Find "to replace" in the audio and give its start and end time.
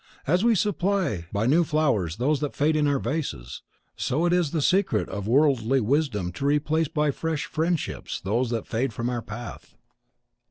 6.31-6.87